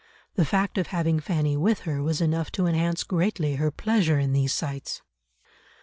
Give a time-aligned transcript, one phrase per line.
[0.33, 4.33] The fact of having Fanny with her was enough to enhance greatly her pleasure in
[4.33, 5.03] these sights.